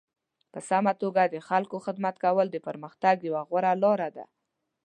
[0.51, 4.25] په سمه توګه د خلکو خدمت کول د پرمختګ یوه غوره لاره ده.